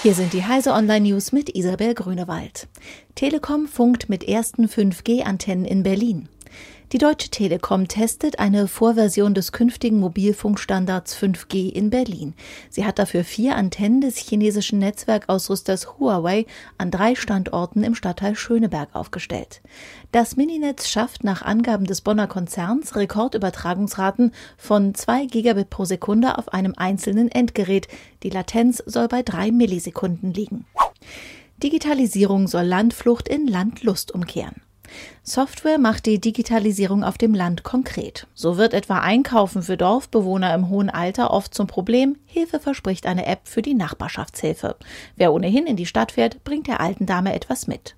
Hier 0.00 0.14
sind 0.14 0.32
die 0.32 0.44
Heise 0.44 0.74
Online 0.74 1.08
News 1.08 1.32
mit 1.32 1.56
Isabel 1.56 1.92
Grünewald. 1.92 2.68
Telekom 3.16 3.66
funkt 3.66 4.08
mit 4.08 4.22
ersten 4.22 4.66
5G-Antennen 4.66 5.64
in 5.64 5.82
Berlin. 5.82 6.28
Die 6.92 6.98
Deutsche 6.98 7.28
Telekom 7.28 7.86
testet 7.86 8.38
eine 8.38 8.66
Vorversion 8.66 9.34
des 9.34 9.52
künftigen 9.52 10.00
Mobilfunkstandards 10.00 11.14
5G 11.14 11.70
in 11.70 11.90
Berlin. 11.90 12.32
Sie 12.70 12.86
hat 12.86 12.98
dafür 12.98 13.24
vier 13.24 13.56
Antennen 13.56 14.00
des 14.00 14.16
chinesischen 14.16 14.78
Netzwerkausrüsters 14.78 15.98
Huawei 15.98 16.46
an 16.78 16.90
drei 16.90 17.14
Standorten 17.14 17.82
im 17.82 17.94
Stadtteil 17.94 18.34
Schöneberg 18.36 18.88
aufgestellt. 18.94 19.60
Das 20.12 20.36
Mininetz 20.36 20.88
schafft 20.88 21.24
nach 21.24 21.42
Angaben 21.42 21.84
des 21.84 22.00
Bonner 22.00 22.26
Konzerns 22.26 22.96
Rekordübertragungsraten 22.96 24.32
von 24.56 24.94
2 24.94 25.26
Gigabit 25.26 25.68
pro 25.68 25.84
Sekunde 25.84 26.38
auf 26.38 26.54
einem 26.54 26.72
einzelnen 26.74 27.30
Endgerät. 27.30 27.86
Die 28.22 28.30
Latenz 28.30 28.82
soll 28.86 29.08
bei 29.08 29.22
drei 29.22 29.52
Millisekunden 29.52 30.32
liegen. 30.32 30.64
Digitalisierung 31.62 32.48
soll 32.48 32.64
Landflucht 32.64 33.28
in 33.28 33.46
Landlust 33.46 34.14
umkehren. 34.14 34.62
Software 35.22 35.78
macht 35.78 36.06
die 36.06 36.20
Digitalisierung 36.20 37.04
auf 37.04 37.18
dem 37.18 37.34
Land 37.34 37.62
konkret. 37.62 38.26
So 38.34 38.56
wird 38.56 38.74
etwa 38.74 39.00
Einkaufen 39.00 39.62
für 39.62 39.76
Dorfbewohner 39.76 40.54
im 40.54 40.68
hohen 40.68 40.90
Alter 40.90 41.30
oft 41.30 41.54
zum 41.54 41.66
Problem. 41.66 42.16
Hilfe 42.26 42.60
verspricht 42.60 43.06
eine 43.06 43.26
App 43.26 43.40
für 43.44 43.62
die 43.62 43.74
Nachbarschaftshilfe. 43.74 44.76
Wer 45.16 45.32
ohnehin 45.32 45.66
in 45.66 45.76
die 45.76 45.86
Stadt 45.86 46.12
fährt, 46.12 46.42
bringt 46.44 46.66
der 46.66 46.80
alten 46.80 47.06
Dame 47.06 47.34
etwas 47.34 47.66
mit. 47.66 47.94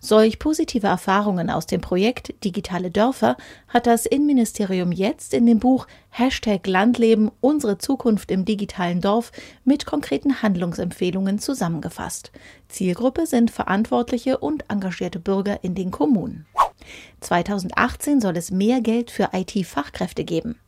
Solch 0.00 0.38
positive 0.38 0.86
Erfahrungen 0.86 1.50
aus 1.50 1.66
dem 1.66 1.80
Projekt 1.80 2.34
Digitale 2.44 2.90
Dörfer 2.90 3.36
hat 3.68 3.86
das 3.86 4.06
Innenministerium 4.06 4.92
jetzt 4.92 5.34
in 5.34 5.46
dem 5.46 5.58
Buch 5.58 5.86
Hashtag 6.10 6.66
Landleben 6.66 7.30
Unsere 7.40 7.78
Zukunft 7.78 8.30
im 8.30 8.44
digitalen 8.44 9.00
Dorf 9.00 9.32
mit 9.64 9.86
konkreten 9.86 10.42
Handlungsempfehlungen 10.42 11.38
zusammengefasst. 11.38 12.32
Zielgruppe 12.68 13.26
sind 13.26 13.50
verantwortliche 13.50 14.38
und 14.38 14.64
engagierte 14.68 15.18
Bürger 15.18 15.62
in 15.62 15.74
den 15.74 15.90
Kommunen. 15.90 16.46
2018 17.20 18.20
soll 18.20 18.36
es 18.36 18.50
mehr 18.50 18.80
Geld 18.80 19.10
für 19.10 19.30
IT-Fachkräfte 19.32 20.24
geben. 20.24 20.58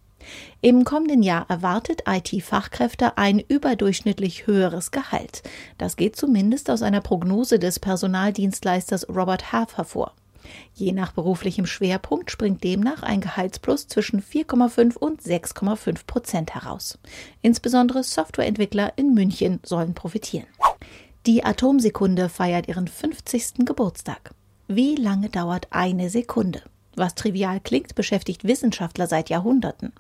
Im 0.61 0.84
kommenden 0.84 1.22
Jahr 1.22 1.47
erwartet 1.48 2.02
IT-Fachkräfte 2.06 3.16
ein 3.16 3.38
überdurchschnittlich 3.38 4.47
höheres 4.47 4.91
Gehalt. 4.91 5.42
Das 5.78 5.97
geht 5.97 6.16
zumindest 6.16 6.70
aus 6.70 6.83
einer 6.83 7.00
Prognose 7.00 7.58
des 7.58 7.78
Personaldienstleisters 7.78 9.08
Robert 9.08 9.52
Half 9.52 9.77
hervor. 9.77 10.14
Je 10.75 10.92
nach 10.92 11.12
beruflichem 11.12 11.66
Schwerpunkt 11.66 12.30
springt 12.30 12.64
demnach 12.64 13.02
ein 13.02 13.20
Gehaltsplus 13.20 13.88
zwischen 13.88 14.22
4,5 14.22 14.97
und 14.97 15.22
6,5 15.22 16.06
Prozent 16.06 16.55
heraus. 16.55 16.98
Insbesondere 17.42 18.03
Softwareentwickler 18.03 18.92
in 18.97 19.14
München 19.14 19.60
sollen 19.62 19.94
profitieren. 19.94 20.47
Die 21.27 21.44
Atomsekunde 21.44 22.28
feiert 22.28 22.69
ihren 22.69 22.88
50. 22.88 23.66
Geburtstag. 23.66 24.30
Wie 24.69 24.94
lange 24.94 25.28
dauert 25.28 25.66
eine 25.70 26.10
Sekunde? 26.10 26.62
Was 26.98 27.14
trivial 27.14 27.60
klingt, 27.60 27.94
beschäftigt 27.94 28.44
Wissenschaftler 28.44 29.06
seit 29.06 29.30
Jahrhunderten. 29.30 29.92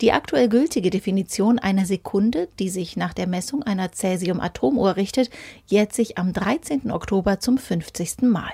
Die 0.00 0.12
aktuell 0.12 0.48
gültige 0.48 0.90
Definition 0.90 1.58
einer 1.58 1.86
Sekunde, 1.86 2.48
die 2.58 2.68
sich 2.68 2.96
nach 2.96 3.14
der 3.14 3.26
Messung 3.26 3.62
einer 3.62 3.92
Cäsium-Atomuhr 3.92 4.96
richtet, 4.96 5.30
jährt 5.66 5.94
sich 5.94 6.18
am 6.18 6.32
13. 6.32 6.90
Oktober 6.90 7.40
zum 7.40 7.56
50. 7.58 8.22
Mal. 8.22 8.52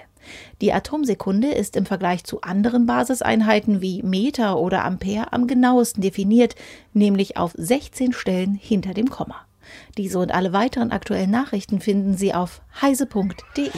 Die 0.61 0.73
Atomsekunde 0.73 1.51
ist 1.51 1.77
im 1.77 1.87
Vergleich 1.87 2.25
zu 2.25 2.43
anderen 2.43 2.87
Basiseinheiten 2.87 3.81
wie 3.81 4.03
Meter 4.03 4.59
oder 4.59 4.85
Ampere 4.85 5.33
am 5.33 5.47
genauesten 5.47 6.03
definiert, 6.03 6.55
nämlich 6.93 7.37
auf 7.37 7.53
16 7.57 8.13
Stellen 8.13 8.55
hinter 8.55 8.95
dem 8.95 9.11
Komma. 9.11 9.37
Diese 9.97 10.19
und 10.19 10.33
alle 10.33 10.53
weiteren 10.53 10.93
aktuellen 10.93 11.31
Nachrichten 11.31 11.81
finden 11.81 12.17
Sie 12.17 12.35
auf 12.35 12.61
heise.de. 12.81 13.71